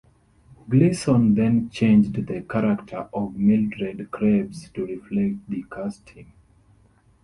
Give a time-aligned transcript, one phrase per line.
[0.67, 6.33] Gleason then changed the character of Mildred Krebs to reflect the casting.